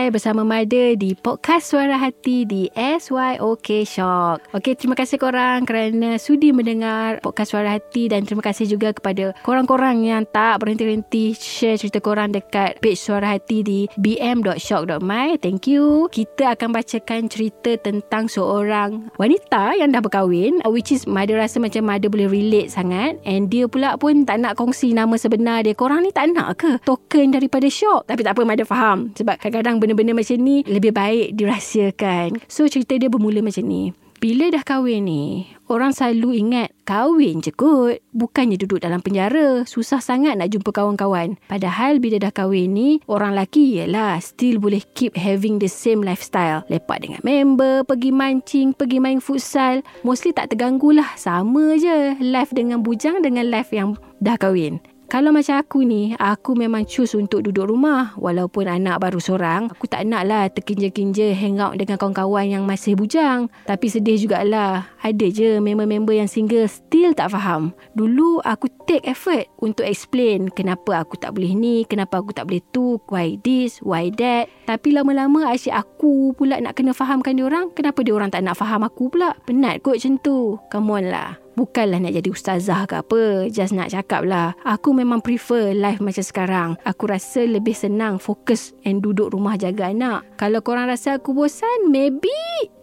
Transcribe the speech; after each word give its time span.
Hai, 0.00 0.08
bersama 0.08 0.48
Mada 0.48 0.96
di 0.96 1.12
podcast 1.12 1.76
Suara 1.76 2.00
Hati 2.00 2.48
di 2.48 2.72
SYOK 2.72 3.84
Shock. 3.84 4.48
Okey, 4.56 4.72
terima 4.72 4.96
kasih 4.96 5.20
korang 5.20 5.68
kerana 5.68 6.16
sudi 6.16 6.56
mendengar 6.56 7.20
podcast 7.20 7.52
Suara 7.52 7.76
Hati 7.76 8.08
dan 8.08 8.24
terima 8.24 8.40
kasih 8.40 8.64
juga 8.64 8.96
kepada 8.96 9.36
korang-korang 9.44 10.00
yang 10.00 10.24
tak 10.32 10.64
berhenti-henti 10.64 11.36
share 11.36 11.76
cerita 11.76 12.00
korang 12.00 12.32
dekat 12.32 12.80
page 12.80 12.96
Suara 12.96 13.36
Hati 13.36 13.60
di 13.60 13.80
bm.shock.my. 14.00 15.36
Thank 15.36 15.68
you. 15.68 16.08
Kita 16.08 16.56
akan 16.56 16.72
bacakan 16.72 17.28
cerita 17.28 17.76
tentang 17.76 18.32
seorang 18.32 19.12
wanita 19.20 19.76
yang 19.76 19.92
dah 19.92 20.00
berkahwin 20.00 20.64
which 20.72 20.96
is 20.96 21.04
Mada 21.04 21.36
rasa 21.36 21.60
macam 21.60 21.84
Mada 21.84 22.08
boleh 22.08 22.24
relate 22.24 22.72
sangat 22.72 23.20
and 23.28 23.52
dia 23.52 23.68
pula 23.68 24.00
pun 24.00 24.24
tak 24.24 24.40
nak 24.40 24.56
kongsi 24.56 24.96
nama 24.96 25.20
sebenar 25.20 25.60
dia. 25.68 25.76
Korang 25.76 26.00
ni 26.00 26.08
tak 26.08 26.32
nak 26.32 26.56
ke 26.56 26.80
token 26.88 27.36
daripada 27.36 27.68
Shock? 27.68 28.08
Tapi 28.08 28.24
tak 28.24 28.32
apa, 28.32 28.48
Mada 28.48 28.64
faham. 28.64 29.12
Sebab 29.12 29.36
kadang-kadang 29.36 29.60
kadang 29.60 29.76
benda-benda 29.90 30.22
macam 30.22 30.38
ni 30.38 30.62
lebih 30.70 30.94
baik 30.94 31.34
dirahsiakan. 31.34 32.46
So 32.46 32.70
cerita 32.70 32.94
dia 32.94 33.10
bermula 33.10 33.42
macam 33.42 33.66
ni. 33.66 33.90
Bila 34.20 34.52
dah 34.52 34.60
kahwin 34.60 35.08
ni, 35.08 35.48
orang 35.66 35.96
selalu 35.96 36.44
ingat 36.44 36.68
kahwin 36.84 37.40
je 37.40 37.50
kot. 37.56 38.04
Bukannya 38.12 38.60
duduk 38.60 38.84
dalam 38.84 39.00
penjara. 39.00 39.64
Susah 39.64 39.98
sangat 39.98 40.36
nak 40.36 40.52
jumpa 40.52 40.70
kawan-kawan. 40.76 41.40
Padahal 41.48 41.98
bila 42.04 42.20
dah 42.20 42.28
kahwin 42.28 42.70
ni, 42.70 42.88
orang 43.08 43.32
lelaki 43.32 43.80
ialah 43.80 44.20
still 44.20 44.60
boleh 44.60 44.84
keep 44.92 45.16
having 45.16 45.56
the 45.56 45.72
same 45.72 46.04
lifestyle. 46.04 46.68
Lepak 46.68 47.00
dengan 47.00 47.24
member, 47.24 47.82
pergi 47.88 48.12
mancing, 48.12 48.76
pergi 48.76 49.00
main 49.00 49.24
futsal. 49.24 49.80
Mostly 50.04 50.36
tak 50.36 50.52
terganggu 50.52 50.92
lah. 50.92 51.16
Sama 51.16 51.80
je 51.80 52.20
life 52.20 52.52
dengan 52.52 52.84
bujang 52.84 53.24
dengan 53.24 53.48
life 53.48 53.72
yang 53.72 53.96
dah 54.20 54.36
kahwin. 54.36 54.84
Kalau 55.10 55.34
macam 55.34 55.58
aku 55.58 55.82
ni, 55.82 56.14
aku 56.14 56.54
memang 56.54 56.86
choose 56.86 57.18
untuk 57.18 57.42
duduk 57.42 57.66
rumah. 57.66 58.14
Walaupun 58.14 58.70
anak 58.70 59.02
baru 59.02 59.18
seorang, 59.18 59.66
aku 59.66 59.90
tak 59.90 60.06
nak 60.06 60.22
lah 60.22 60.46
terkinja-kinja 60.46 61.34
hang 61.34 61.58
out 61.58 61.74
dengan 61.74 61.98
kawan-kawan 61.98 62.46
yang 62.46 62.62
masih 62.62 62.94
bujang. 62.94 63.50
Tapi 63.66 63.90
sedih 63.90 64.14
jugalah. 64.22 64.86
Ada 65.00 65.26
je 65.32 65.50
member-member 65.58 66.12
yang 66.12 66.28
single 66.28 66.68
still 66.68 67.16
tak 67.16 67.32
faham. 67.32 67.72
Dulu 67.96 68.44
aku 68.44 68.68
take 68.84 69.04
effort 69.08 69.48
untuk 69.64 69.88
explain 69.88 70.52
kenapa 70.52 71.00
aku 71.00 71.16
tak 71.16 71.32
boleh 71.32 71.56
ni, 71.56 71.88
kenapa 71.88 72.20
aku 72.20 72.36
tak 72.36 72.48
boleh 72.48 72.60
tu, 72.68 73.00
why 73.08 73.40
this, 73.40 73.80
why 73.80 74.12
that. 74.20 74.52
Tapi 74.68 74.92
lama-lama 74.92 75.48
asyik 75.48 75.72
aku 75.72 76.36
pula 76.36 76.60
nak 76.60 76.76
kena 76.76 76.92
fahamkan 76.92 77.32
dia 77.32 77.48
orang. 77.48 77.72
Kenapa 77.72 78.04
dia 78.04 78.12
orang 78.12 78.28
tak 78.28 78.44
nak 78.44 78.60
faham 78.60 78.84
aku 78.84 79.08
pula? 79.08 79.32
Penat 79.48 79.80
kot 79.80 79.96
macam 79.96 80.14
tu. 80.20 80.60
Come 80.68 80.92
on 80.92 81.08
lah. 81.08 81.40
Bukanlah 81.58 82.00
nak 82.00 82.16
jadi 82.16 82.28
ustazah 82.30 82.88
ke 82.88 83.00
apa. 83.00 83.52
Just 83.52 83.76
nak 83.76 83.92
cakap 83.92 84.24
lah. 84.24 84.56
Aku 84.64 84.96
memang 84.96 85.20
prefer 85.20 85.76
life 85.76 86.00
macam 86.00 86.24
sekarang. 86.24 86.68
Aku 86.88 87.04
rasa 87.10 87.44
lebih 87.44 87.76
senang 87.76 88.16
fokus 88.16 88.72
and 88.88 89.04
duduk 89.04 89.34
rumah 89.36 89.60
jaga 89.60 89.92
anak. 89.92 90.24
Kalau 90.40 90.64
korang 90.64 90.88
rasa 90.88 91.20
aku 91.20 91.36
bosan, 91.36 91.92
maybe 91.92 92.32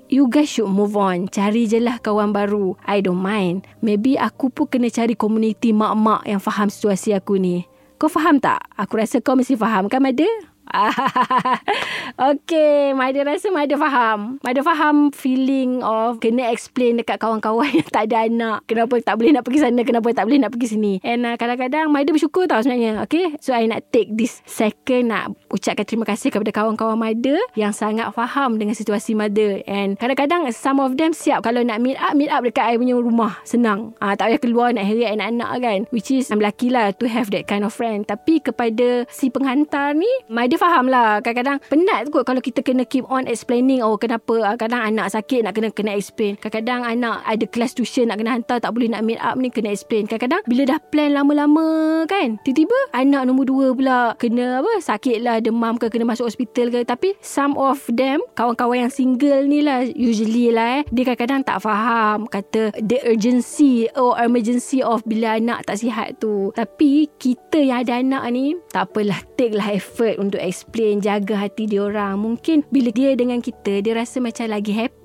You 0.08 0.31
guys 0.31 0.47
should 0.47 0.72
move 0.72 0.95
on. 0.95 1.27
Cari 1.27 1.67
je 1.67 1.83
lah 1.83 2.00
kawan 2.00 2.31
baru. 2.31 2.80
I 2.88 3.03
don't 3.03 3.19
mind. 3.19 3.67
Maybe 3.83 4.16
aku 4.16 4.47
pun 4.47 4.72
kena 4.72 4.88
cari 4.88 5.19
komuniti 5.19 5.75
mak-mak 5.75 6.23
yang 6.23 6.40
faham 6.40 6.72
situasi 6.72 7.12
aku 7.12 7.35
ni. 7.35 7.68
Kau 8.00 8.07
faham 8.07 8.40
tak? 8.40 8.72
Aku 8.79 8.95
rasa 8.95 9.19
kau 9.19 9.35
mesti 9.35 9.59
faham 9.59 9.91
kan, 9.91 10.00
Mada? 10.00 10.23
okay, 12.31 12.91
Maida 12.94 13.23
rasa 13.23 13.50
Maida 13.50 13.75
faham. 13.79 14.38
Maida 14.44 14.61
faham 14.61 15.09
feeling 15.16 15.81
of 15.81 16.19
kena 16.19 16.51
explain 16.51 17.00
dekat 17.00 17.17
kawan-kawan 17.22 17.72
yang 17.78 17.88
tak 17.88 18.11
ada 18.11 18.28
anak. 18.28 18.67
Kenapa 18.67 19.00
tak 19.01 19.16
boleh 19.19 19.31
nak 19.33 19.44
pergi 19.47 19.59
sana, 19.63 19.81
kenapa 19.83 20.07
tak 20.11 20.25
boleh 20.27 20.39
nak 20.41 20.51
pergi 20.53 20.67
sini. 20.75 20.94
And 21.01 21.23
uh, 21.23 21.35
kadang-kadang 21.39 21.89
Maida 21.89 22.11
bersyukur 22.11 22.45
tau 22.45 22.59
sebenarnya. 22.59 23.03
Okay, 23.07 23.35
so 23.39 23.56
I 23.56 23.66
nak 23.69 23.88
take 23.94 24.13
this 24.13 24.44
second 24.44 25.13
nak 25.13 25.33
ucapkan 25.47 25.88
terima 25.88 26.03
kasih 26.03 26.29
kepada 26.33 26.51
kawan-kawan 26.51 27.00
Maida 27.00 27.39
yang 27.56 27.72
sangat 27.72 28.11
faham 28.11 28.59
dengan 28.59 28.75
situasi 28.75 29.16
Maida. 29.16 29.63
And 29.66 29.95
kadang-kadang 29.95 30.50
some 30.51 30.83
of 30.83 31.00
them 31.00 31.16
siap 31.16 31.45
kalau 31.45 31.63
nak 31.63 31.79
meet 31.79 31.97
up, 31.97 32.13
meet 32.13 32.31
up 32.31 32.44
dekat 32.44 32.75
I 32.75 32.75
punya 32.75 33.00
rumah. 33.00 33.39
Senang. 33.47 33.95
Uh, 34.03 34.13
tak 34.17 34.33
payah 34.33 34.41
keluar 34.41 34.67
nak 34.75 34.85
heret 34.85 35.16
anak-anak 35.16 35.50
kan. 35.63 35.79
Which 35.95 36.11
is 36.11 36.27
I'm 36.29 36.44
lucky 36.44 36.69
lah 36.73 36.91
to 36.97 37.06
have 37.07 37.31
that 37.31 37.47
kind 37.47 37.63
of 37.63 37.72
friend. 37.72 38.03
Tapi 38.03 38.44
kepada 38.44 39.07
si 39.07 39.31
penghantar 39.31 39.95
ni, 39.95 40.09
Maida 40.27 40.56
dia 40.57 40.66
faham 40.66 40.90
lah. 40.90 41.22
Kadang-kadang 41.22 41.62
penat 41.69 42.09
kot 42.09 42.25
Kalau 42.25 42.41
kita 42.41 42.66
kena 42.66 42.81
keep 42.81 43.06
on 43.13 43.29
explaining 43.29 43.85
Oh 43.85 43.94
kenapa 44.01 44.41
ah, 44.41 44.56
Kadang 44.57 44.81
anak 44.81 45.13
sakit 45.13 45.45
Nak 45.45 45.53
kena 45.53 45.69
kena 45.69 45.94
explain. 45.94 46.34
Kadang-kadang 46.41 46.81
anak 46.81 47.22
ada 47.29 47.45
kelas 47.45 47.78
tuition 47.78 48.09
Nak 48.09 48.18
kena 48.18 48.34
hantar 48.34 48.57
Tak 48.57 48.73
boleh 48.73 48.90
nak 48.90 49.06
meet 49.06 49.22
up 49.22 49.38
ni 49.38 49.53
Kena 49.53 49.69
explain. 49.69 50.09
Kadang-kadang 50.09 50.41
Bila 50.50 50.66
dah 50.66 50.79
plan 50.81 51.13
lama-lama 51.13 52.01
kan 52.09 52.41
Tiba-tiba 52.41 52.73
Anak 52.90 53.29
nombor 53.29 53.45
dua 53.45 53.68
pula 53.78 54.00
Kena 54.18 54.66
apa 54.66 54.81
Sakit 54.81 55.22
lah 55.22 55.38
Demam 55.38 55.78
ke 55.78 55.94
Kena 55.94 56.09
masuk 56.09 56.25
hospital 56.25 56.74
ke. 56.74 56.81
Tapi 56.81 57.13
some 57.22 57.53
of 57.62 57.85
them 57.94 58.18
Kawan-kawan 58.34 58.89
yang 58.89 58.94
single 58.94 59.45
ni 59.45 59.62
lah 59.62 59.85
Usually 59.85 60.50
lah 60.50 60.81
eh 60.81 60.84
Dia 60.89 61.13
kadang-kadang 61.13 61.45
tak 61.45 61.62
faham. 61.62 62.25
Kata 62.25 62.74
The 62.81 63.06
urgency 63.06 63.85
Or 63.94 64.18
emergency 64.18 64.81
of 64.81 65.06
Bila 65.06 65.38
anak 65.38 65.69
tak 65.69 65.78
sihat 65.85 66.18
tu. 66.18 66.50
Tapi 66.57 67.13
Kita 67.22 67.62
yang 67.62 67.85
ada 67.85 68.01
anak 68.01 68.24
ni 68.34 68.57
Tak 68.74 68.89
apalah 68.89 69.22
Take 69.38 69.53
lah 69.53 69.69
effort 69.69 70.18
Untuk 70.18 70.41
explain 70.47 71.03
jaga 71.03 71.35
hati 71.38 71.69
dia 71.69 71.85
orang. 71.85 72.18
Mungkin 72.18 72.66
bila 72.72 72.90
dia 72.90 73.13
dengan 73.13 73.44
kita 73.44 73.84
dia 73.84 73.94
rasa 73.94 74.24
macam 74.24 74.47
lagi 74.50 74.74
happy 74.74 74.97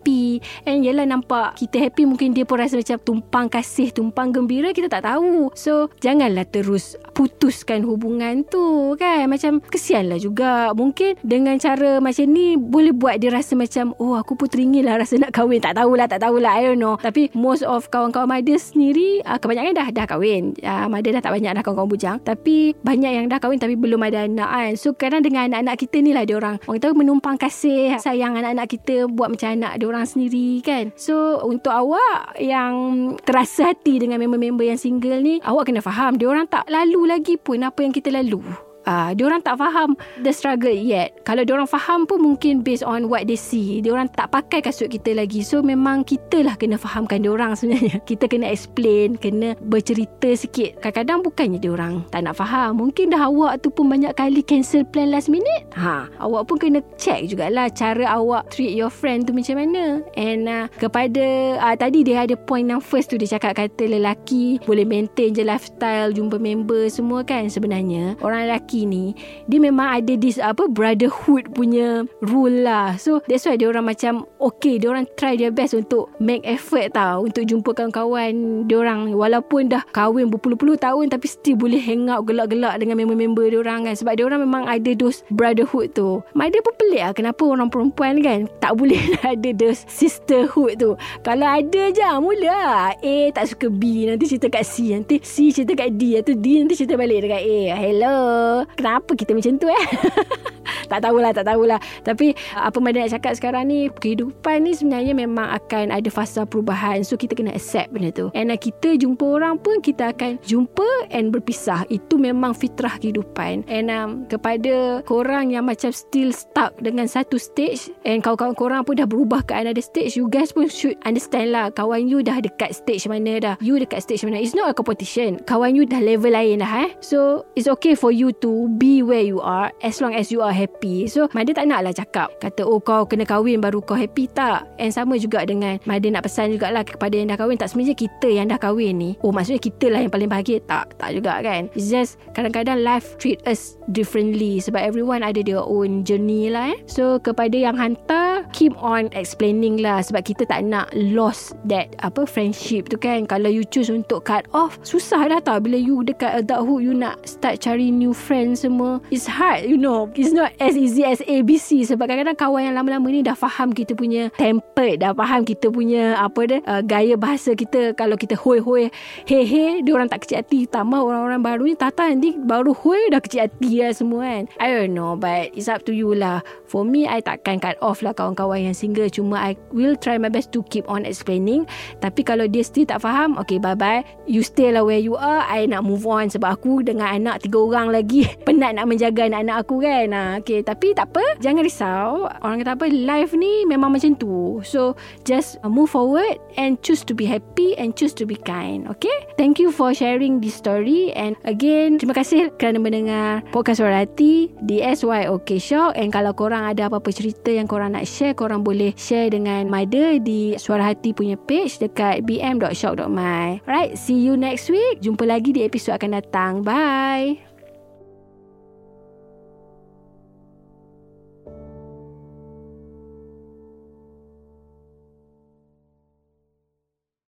and 0.66 0.82
yelah 0.82 1.06
nampak 1.06 1.54
kita 1.60 1.78
happy 1.88 2.08
mungkin 2.08 2.34
dia 2.34 2.42
pun 2.42 2.58
rasa 2.58 2.78
macam 2.80 2.98
tumpang 3.02 3.46
kasih 3.46 3.94
tumpang 3.94 4.34
gembira. 4.34 4.74
Kita 4.74 4.88
tak 4.90 5.06
tahu. 5.06 5.52
So 5.54 5.92
janganlah 6.02 6.48
terus 6.48 6.98
putuskan 7.12 7.86
hubungan 7.86 8.42
tu 8.48 8.96
kan? 8.98 9.28
Macam 9.30 9.62
kesianlah 9.62 10.18
juga. 10.18 10.72
Mungkin 10.72 11.20
dengan 11.22 11.60
cara 11.60 12.02
macam 12.02 12.26
ni 12.26 12.56
boleh 12.58 12.90
buat 12.96 13.20
dia 13.20 13.30
rasa 13.30 13.54
macam 13.54 13.92
oh 14.00 14.18
aku 14.18 14.34
pun 14.34 14.48
teringin 14.48 14.88
lah 14.88 14.98
rasa 14.98 15.20
nak 15.20 15.30
kahwin. 15.30 15.60
Tak 15.62 15.78
tahulah 15.78 16.06
tak 16.08 16.20
tahulah 16.24 16.52
I 16.56 16.72
don't 16.72 16.80
know. 16.80 16.96
Tapi 16.98 17.30
most 17.36 17.62
of 17.62 17.86
kawan-kawan 17.92 18.28
Mada 18.32 18.56
sendiri 18.56 19.20
uh, 19.28 19.36
kebanyakan 19.36 19.76
dah 19.76 19.88
dah 19.92 20.06
kahwin. 20.08 20.56
Uh, 20.64 20.88
Mada 20.88 21.08
dah 21.12 21.22
tak 21.22 21.32
banyak 21.36 21.52
dah 21.52 21.62
kawan-kawan 21.62 21.90
bujang. 21.90 22.16
Tapi 22.24 22.72
banyak 22.80 23.12
yang 23.12 23.26
dah 23.28 23.38
kahwin 23.38 23.60
tapi 23.60 23.76
belum 23.76 24.00
ada 24.02 24.24
anak 24.24 24.48
kan? 24.48 24.72
So 24.78 24.96
kadang 24.96 25.20
dengan 25.20 25.52
anak-anak 25.52 25.76
kita 25.76 26.00
ni 26.00 26.16
lah 26.16 26.24
dia 26.24 26.38
orang. 26.38 26.56
Orang 26.64 26.80
tahu 26.80 26.94
menumpang 26.96 27.36
kasih 27.36 27.98
sayang 28.00 28.38
anak-anak 28.38 28.66
kita 28.70 29.04
buat 29.10 29.28
macam 29.28 29.52
anak 29.52 29.72
dia 29.76 29.86
orang 29.92 30.08
sendiri 30.08 30.64
kan? 30.64 30.90
So 30.96 31.44
untuk 31.44 31.70
awak 31.70 32.40
yang 32.40 32.72
terasa 33.20 33.76
hati 33.76 34.00
dengan 34.00 34.18
member-member 34.24 34.64
yang 34.64 34.80
single 34.80 35.20
ni 35.20 35.38
awak 35.44 35.68
kena 35.68 35.84
faham 35.84 36.16
dia 36.16 36.32
orang 36.32 36.48
tak 36.48 36.64
lalu 36.72 37.12
lagi 37.12 37.36
pun 37.36 37.60
apa 37.60 37.84
yang 37.84 37.92
kita 37.92 38.08
lalu 38.08 38.40
uh, 38.86 39.10
orang 39.22 39.42
tak 39.42 39.58
faham 39.58 39.94
the 40.22 40.32
struggle 40.34 40.72
yet. 40.72 41.14
Kalau 41.22 41.46
dia 41.46 41.54
orang 41.54 41.70
faham 41.70 42.04
pun 42.04 42.18
mungkin 42.22 42.60
based 42.60 42.82
on 42.82 43.06
what 43.06 43.26
they 43.26 43.38
see. 43.38 43.80
Dia 43.80 43.94
orang 43.94 44.10
tak 44.12 44.34
pakai 44.34 44.62
kasut 44.62 44.90
kita 44.90 45.14
lagi. 45.14 45.42
So 45.46 45.62
memang 45.62 46.02
kita 46.06 46.42
lah 46.42 46.58
kena 46.58 46.76
fahamkan 46.78 47.22
dia 47.22 47.32
orang 47.32 47.54
sebenarnya. 47.54 48.02
Kita 48.08 48.28
kena 48.28 48.50
explain, 48.50 49.16
kena 49.16 49.54
bercerita 49.62 50.34
sikit. 50.34 50.82
Kadang-kadang 50.82 51.24
bukannya 51.24 51.58
dia 51.62 51.72
orang 51.72 52.04
tak 52.10 52.26
nak 52.26 52.36
faham. 52.36 52.76
Mungkin 52.82 53.14
dah 53.14 53.30
awak 53.30 53.62
tu 53.64 53.70
pun 53.70 53.88
banyak 53.88 54.12
kali 54.18 54.42
cancel 54.44 54.84
plan 54.84 55.08
last 55.08 55.30
minute. 55.32 55.64
Ha, 55.78 56.10
awak 56.20 56.50
pun 56.50 56.60
kena 56.60 56.84
check 56.98 57.24
jugalah 57.30 57.70
cara 57.72 58.04
awak 58.12 58.52
treat 58.52 58.74
your 58.74 58.92
friend 58.92 59.24
tu 59.24 59.32
macam 59.32 59.60
mana. 59.60 60.04
And 60.18 60.44
uh, 60.50 60.66
kepada 60.76 61.56
uh, 61.62 61.76
tadi 61.78 62.04
dia 62.04 62.26
ada 62.26 62.36
point 62.36 62.68
yang 62.68 62.82
first 62.82 63.12
tu 63.12 63.16
dia 63.16 63.30
cakap 63.38 63.56
kata 63.56 63.88
lelaki 63.88 64.60
boleh 64.66 64.84
maintain 64.84 65.32
je 65.32 65.44
lifestyle 65.46 66.12
jumpa 66.12 66.36
member 66.36 66.90
semua 66.92 67.24
kan 67.24 67.48
sebenarnya. 67.48 68.18
Orang 68.20 68.44
lelaki 68.44 68.71
lelaki 68.72 68.88
ni 68.88 69.12
dia 69.48 69.60
memang 69.60 70.00
ada 70.00 70.16
this 70.16 70.40
apa 70.40 70.64
brotherhood 70.68 71.52
punya 71.52 72.08
rule 72.24 72.64
lah. 72.64 72.96
So 72.96 73.20
that's 73.28 73.44
why 73.44 73.60
dia 73.60 73.68
orang 73.68 73.84
macam 73.84 74.24
okay 74.40 74.80
dia 74.80 74.88
orang 74.88 75.04
try 75.20 75.36
their 75.36 75.52
best 75.52 75.76
untuk 75.76 76.08
make 76.16 76.40
effort 76.48 76.96
tau 76.96 77.28
untuk 77.28 77.44
jumpa 77.44 77.76
kawan-kawan 77.76 78.64
dia 78.64 78.76
orang. 78.80 79.12
Walaupun 79.12 79.68
dah 79.68 79.84
kahwin 79.92 80.32
berpuluh-puluh 80.32 80.80
tahun 80.80 81.12
tapi 81.12 81.28
still 81.28 81.60
boleh 81.60 81.78
hang 81.78 82.08
out 82.08 82.24
gelak-gelak 82.24 82.80
dengan 82.80 82.96
member-member 83.04 83.52
dia 83.52 83.60
orang 83.60 83.84
kan. 83.84 83.94
Sebab 83.94 84.12
dia 84.16 84.24
orang 84.24 84.40
memang 84.48 84.64
ada 84.64 84.90
those 84.96 85.20
brotherhood 85.28 85.92
tu. 85.92 86.24
Maida 86.32 86.58
pun 86.64 86.72
pelik 86.80 87.02
lah 87.02 87.12
kenapa 87.12 87.42
orang 87.44 87.68
perempuan 87.68 88.24
kan 88.24 88.48
tak 88.62 88.78
boleh 88.78 89.00
ada 89.32 89.50
those 89.52 89.84
sisterhood 89.90 90.80
tu. 90.80 90.96
Kalau 91.26 91.46
ada 91.46 91.82
je 91.92 92.04
mula 92.22 92.40
lah. 92.48 92.88
A 93.02 93.16
tak 93.34 93.52
suka 93.52 93.66
B 93.68 94.08
nanti 94.08 94.24
cerita 94.30 94.48
kat 94.48 94.64
C 94.64 94.94
nanti 94.94 95.20
C 95.20 95.50
cerita 95.50 95.74
kat 95.76 95.98
D 95.98 96.16
atau 96.16 96.32
D 96.32 96.62
nanti 96.62 96.78
cerita 96.78 96.94
balik 96.96 97.26
dekat 97.26 97.42
A. 97.42 97.60
Hello 97.76 98.61
kenapa 98.76 99.12
kita 99.14 99.34
macam 99.34 99.58
tu 99.58 99.66
eh 99.70 99.84
tak 100.92 101.08
tahulah 101.08 101.30
tak 101.32 101.46
tahulah. 101.48 101.80
Tapi 102.04 102.36
apa 102.52 102.76
Mada 102.82 103.00
nak 103.00 103.12
cakap 103.16 103.32
sekarang 103.38 103.72
ni 103.72 103.88
kehidupan 103.88 104.68
ni 104.68 104.76
sebenarnya 104.76 105.16
memang 105.16 105.48
akan 105.56 105.88
ada 105.88 106.10
fasa 106.12 106.44
perubahan. 106.44 107.00
So 107.00 107.16
kita 107.16 107.32
kena 107.32 107.56
accept 107.56 107.96
benda 107.96 108.12
tu. 108.12 108.28
And 108.36 108.52
uh, 108.52 108.60
kita 108.60 109.00
jumpa 109.00 109.24
orang 109.24 109.56
pun 109.62 109.80
kita 109.80 110.12
akan 110.12 110.42
jumpa 110.44 111.08
and 111.14 111.32
berpisah. 111.32 111.88
Itu 111.88 112.20
memang 112.20 112.52
fitrah 112.52 113.00
kehidupan. 113.00 113.64
And 113.70 113.88
um, 113.88 114.28
kepada 114.28 115.00
korang 115.08 115.54
yang 115.56 115.64
macam 115.64 115.94
still 115.94 116.34
stuck 116.34 116.76
dengan 116.82 117.08
satu 117.08 117.40
stage 117.40 117.88
and 118.04 118.20
kawan-kawan 118.20 118.52
korang 118.58 118.82
pun 118.84 119.00
dah 119.00 119.08
berubah 119.08 119.46
ke 119.46 119.56
another 119.56 119.80
stage 119.80 120.18
you 120.18 120.28
guys 120.28 120.52
pun 120.52 120.68
should 120.68 120.98
understand 121.06 121.54
lah 121.54 121.72
kawan 121.72 122.10
you 122.10 122.20
dah 122.20 122.42
dekat 122.42 122.76
stage 122.76 123.06
mana 123.06 123.38
dah. 123.38 123.54
You 123.62 123.78
dekat 123.78 124.04
stage 124.04 124.26
mana. 124.26 124.42
It's 124.42 124.52
not 124.52 124.68
a 124.68 124.74
competition. 124.76 125.40
Kawan 125.46 125.78
you 125.78 125.86
dah 125.88 126.02
level 126.02 126.34
lain 126.34 126.60
dah 126.60 126.90
eh. 126.90 126.90
So 126.98 127.46
it's 127.54 127.70
okay 127.78 127.94
for 127.94 128.10
you 128.10 128.34
to 128.42 128.66
be 128.76 129.00
where 129.06 129.22
you 129.22 129.38
are 129.38 129.70
as 129.86 130.02
long 130.02 130.18
as 130.18 130.34
you 130.34 130.42
are 130.42 130.52
happy 130.52 130.81
so 131.10 131.26
Mada 131.32 131.50
tak 131.50 131.66
nak 131.66 131.80
lah 131.82 131.94
cakap. 131.94 132.38
Kata 132.38 132.62
oh 132.62 132.78
kau 132.78 133.04
kena 133.08 133.26
kahwin 133.26 133.58
baru 133.58 133.82
kau 133.82 133.98
happy 133.98 134.30
tak? 134.30 134.64
And 134.78 134.94
sama 134.94 135.18
juga 135.18 135.42
dengan 135.42 135.82
Mada 135.88 136.06
nak 136.08 136.24
pesan 136.24 136.54
jugalah 136.54 136.86
kepada 136.86 137.18
yang 137.18 137.28
dah 137.32 137.38
kahwin. 137.38 137.58
Tak 137.58 137.74
sebenarnya 137.74 137.96
kita 137.98 138.28
yang 138.30 138.46
dah 138.48 138.58
kahwin 138.58 138.94
ni. 138.96 139.10
Oh 139.26 139.34
maksudnya 139.34 139.58
kita 139.58 139.90
lah 139.90 140.00
yang 140.04 140.12
paling 140.12 140.30
bahagia. 140.30 140.62
Tak 140.64 140.94
tak 140.96 141.10
juga 141.18 141.42
kan. 141.42 141.66
It's 141.74 141.90
just 141.90 142.22
kadang-kadang 142.38 142.86
life 142.86 143.18
treat 143.18 143.42
us 143.48 143.74
differently 143.90 144.62
sebab 144.62 144.78
everyone 144.78 145.26
ada 145.26 145.42
their 145.42 145.62
own 145.62 146.06
journey 146.06 146.48
lah 146.52 146.70
eh. 146.70 146.78
So 146.86 147.18
kepada 147.18 147.54
yang 147.58 147.74
hantar 147.74 148.21
keep 148.50 148.74
on 148.82 149.06
explaining 149.14 149.78
lah 149.78 150.02
sebab 150.02 150.26
kita 150.26 150.42
tak 150.48 150.66
nak 150.66 150.90
lost 150.94 151.54
that 151.68 151.94
apa 152.02 152.26
friendship 152.26 152.90
tu 152.90 152.98
kan. 152.98 153.24
Kalau 153.30 153.46
you 153.46 153.62
choose 153.62 153.88
untuk 153.88 154.26
cut 154.26 154.44
off 154.50 154.76
susah 154.82 155.30
dah 155.30 155.40
tau. 155.40 155.58
Bila 155.62 155.78
you 155.78 156.02
dekat 156.02 156.42
adulthood 156.42 156.82
you 156.82 156.94
nak 156.96 157.22
start 157.22 157.62
cari 157.62 157.94
new 157.94 158.10
friends 158.10 158.66
semua 158.66 158.98
it's 159.12 159.28
hard 159.28 159.66
you 159.66 159.78
know. 159.78 160.10
It's 160.18 160.34
not 160.34 160.54
as 160.58 160.74
easy 160.74 161.06
as 161.06 161.22
ABC 161.24 161.86
sebab 161.86 162.10
kadang-kadang 162.10 162.38
kawan 162.38 162.62
yang 162.70 162.74
lama-lama 162.78 163.06
ni 163.10 163.20
dah 163.22 163.38
faham 163.38 163.70
kita 163.70 163.94
punya 163.94 164.32
temper 164.34 164.98
dah 164.98 165.14
faham 165.14 165.46
kita 165.46 165.70
punya 165.70 166.18
apa 166.18 166.40
dia 166.48 166.58
uh, 166.66 166.82
gaya 166.82 167.14
bahasa 167.14 167.54
kita. 167.54 167.94
Kalau 167.94 168.18
kita 168.18 168.34
hoi-hoi 168.34 168.90
he-he 169.28 169.84
dia 169.84 169.92
orang 169.94 170.10
tak 170.10 170.26
kecil 170.26 170.42
hati 170.42 170.66
tambah 170.66 170.98
orang-orang 170.98 171.40
baru 171.42 171.62
ni 171.68 171.74
tata 171.76 172.08
nanti 172.08 172.34
baru 172.36 172.72
hoi 172.72 173.12
dah 173.12 173.20
kecil 173.20 173.46
hati 173.46 173.84
lah 173.84 173.92
semua 173.92 174.20
kan. 174.24 174.42
I 174.58 174.68
don't 174.72 174.94
know 174.96 175.14
but 175.14 175.52
it's 175.52 175.68
up 175.68 175.84
to 175.86 175.92
you 175.92 176.16
lah. 176.16 176.40
For 176.66 176.82
me 176.82 177.04
I 177.04 177.20
takkan 177.20 177.60
cut 177.60 177.76
off 177.84 178.00
lah 178.00 178.16
kawan-kawan 178.34 178.72
yang 178.72 178.76
single. 178.76 179.08
Cuma 179.12 179.36
I 179.38 179.52
will 179.70 179.94
try 179.94 180.16
my 180.16 180.32
best 180.32 180.50
to 180.56 180.64
keep 180.72 180.88
on 180.88 181.04
explaining. 181.04 181.68
Tapi 182.00 182.24
kalau 182.24 182.48
dia 182.48 182.64
still 182.64 182.88
tak 182.88 183.04
faham 183.04 183.36
okay 183.36 183.60
bye 183.60 183.76
bye 183.76 184.00
you 184.26 184.40
stay 184.40 184.72
lah 184.72 184.82
where 184.82 184.98
you 184.98 185.14
are. 185.14 185.44
I 185.44 185.68
nak 185.68 185.84
move 185.84 186.08
on. 186.08 186.32
Sebab 186.32 186.58
aku 186.58 186.80
dengan 186.80 187.12
anak 187.12 187.44
tiga 187.44 187.60
orang 187.60 187.92
lagi. 187.92 188.24
Penat 188.46 188.80
nak 188.80 188.88
menjaga 188.88 189.28
anak-anak 189.28 189.56
aku 189.60 189.84
kan. 189.84 190.06
Ha, 190.12 190.22
okay. 190.40 190.64
Tapi 190.64 190.96
tak 190.96 191.12
apa. 191.12 191.24
Jangan 191.44 191.62
risau. 191.62 192.26
Orang 192.40 192.64
kata 192.64 192.74
apa 192.74 192.86
life 192.88 193.36
ni 193.36 193.68
memang 193.68 193.92
macam 193.92 194.16
tu. 194.16 194.64
So 194.64 194.96
just 195.28 195.60
move 195.66 195.92
forward 195.92 196.40
and 196.56 196.80
choose 196.80 197.04
to 197.04 197.12
be 197.12 197.28
happy 197.28 197.76
and 197.76 197.92
choose 197.92 198.16
to 198.16 198.24
be 198.24 198.38
kind. 198.40 198.88
Okay? 198.88 199.14
Thank 199.36 199.60
you 199.60 199.68
for 199.68 199.92
sharing 199.92 200.40
this 200.40 200.56
story. 200.56 201.12
And 201.12 201.36
again 201.44 202.00
terima 202.00 202.16
kasih 202.16 202.54
kerana 202.56 202.80
mendengar 202.80 203.44
podcast 203.52 203.84
Suara 203.84 204.04
Hati 204.04 204.52
di 204.62 204.80
SYOK 204.80 205.48
Shock 205.58 205.98
and 205.98 206.08
kalau 206.14 206.32
korang 206.32 206.64
ada 206.64 206.88
apa-apa 206.88 207.10
cerita 207.10 207.50
yang 207.50 207.66
korang 207.66 207.94
nak 207.94 208.06
share 208.22 208.38
korang 208.38 208.62
boleh 208.62 208.94
share 208.94 209.34
dengan 209.34 209.66
Maida 209.66 210.14
di 210.22 210.54
Suara 210.54 210.94
Hati 210.94 211.10
punya 211.10 211.34
page 211.34 211.82
dekat 211.82 212.22
bm.shock.my 212.22 213.66
alright 213.66 213.98
see 213.98 214.14
you 214.14 214.38
next 214.38 214.70
week. 214.70 215.02
Jumpa 215.02 215.26
lagi 215.26 215.50
di 215.50 215.66
episod 215.66 215.98
akan 215.98 216.22
datang. 216.22 216.62
Bye 216.62 217.51